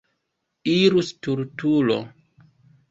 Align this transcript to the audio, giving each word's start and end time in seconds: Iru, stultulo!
Iru, 0.77 1.03
stultulo! 1.11 2.03